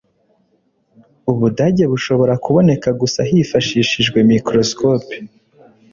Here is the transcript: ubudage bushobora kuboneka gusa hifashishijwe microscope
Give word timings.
ubudage 1.31 1.83
bushobora 1.91 2.33
kuboneka 2.43 2.89
gusa 3.01 3.19
hifashishijwe 3.29 4.17
microscope 4.31 5.13